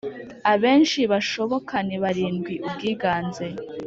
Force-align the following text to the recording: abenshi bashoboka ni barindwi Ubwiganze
abenshi 0.53 0.99
bashoboka 1.11 1.75
ni 1.87 1.97
barindwi 2.03 2.53
Ubwiganze 2.67 3.45